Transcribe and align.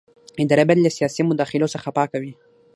اداره 0.43 0.63
باید 0.67 0.83
له 0.85 0.89
سیاسي 0.97 1.21
مداخلو 1.29 1.71
څخه 1.75 1.89
پاکه 1.97 2.17
وي. 2.21 2.33